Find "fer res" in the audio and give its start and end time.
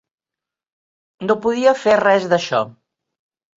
1.83-2.29